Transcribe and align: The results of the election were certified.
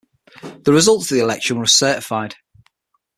The 0.63 0.73
results 0.73 1.11
of 1.11 1.15
the 1.17 1.23
election 1.23 1.59
were 1.59 1.67
certified. 1.67 2.33